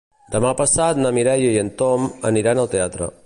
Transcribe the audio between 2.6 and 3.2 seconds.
al teatre.